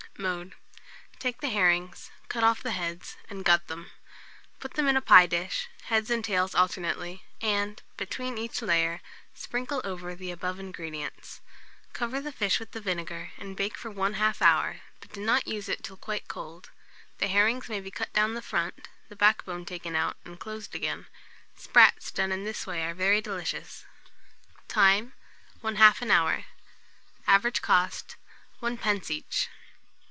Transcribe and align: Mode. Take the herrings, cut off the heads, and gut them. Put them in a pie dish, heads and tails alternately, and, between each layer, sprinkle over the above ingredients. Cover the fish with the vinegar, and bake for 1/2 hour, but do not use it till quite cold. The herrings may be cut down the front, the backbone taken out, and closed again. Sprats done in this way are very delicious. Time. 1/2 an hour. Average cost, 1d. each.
Mode. 0.17 0.53
Take 1.17 1.41
the 1.41 1.49
herrings, 1.49 2.11
cut 2.27 2.43
off 2.43 2.61
the 2.61 2.73
heads, 2.73 3.15
and 3.27 3.43
gut 3.43 3.65
them. 3.67 3.89
Put 4.59 4.75
them 4.75 4.87
in 4.87 4.95
a 4.95 5.01
pie 5.01 5.25
dish, 5.25 5.67
heads 5.85 6.11
and 6.11 6.23
tails 6.23 6.53
alternately, 6.53 7.23
and, 7.41 7.81
between 7.97 8.37
each 8.37 8.61
layer, 8.61 9.01
sprinkle 9.33 9.81
over 9.83 10.13
the 10.13 10.29
above 10.29 10.59
ingredients. 10.59 11.41
Cover 11.93 12.21
the 12.21 12.31
fish 12.31 12.59
with 12.59 12.69
the 12.69 12.81
vinegar, 12.81 13.31
and 13.37 13.55
bake 13.57 13.75
for 13.75 13.89
1/2 13.89 14.43
hour, 14.43 14.81
but 14.99 15.11
do 15.11 15.25
not 15.25 15.47
use 15.47 15.67
it 15.67 15.83
till 15.83 15.97
quite 15.97 16.27
cold. 16.27 16.69
The 17.17 17.27
herrings 17.27 17.67
may 17.67 17.79
be 17.81 17.89
cut 17.89 18.13
down 18.13 18.35
the 18.35 18.43
front, 18.43 18.89
the 19.09 19.15
backbone 19.15 19.65
taken 19.65 19.95
out, 19.95 20.17
and 20.23 20.39
closed 20.39 20.75
again. 20.75 21.07
Sprats 21.55 22.11
done 22.11 22.31
in 22.31 22.43
this 22.43 22.67
way 22.67 22.83
are 22.83 22.93
very 22.93 23.21
delicious. 23.21 23.85
Time. 24.67 25.13
1/2 25.63 26.01
an 26.03 26.11
hour. 26.11 26.45
Average 27.27 27.63
cost, 27.63 28.17
1d. 28.61 29.09
each. 29.09 29.49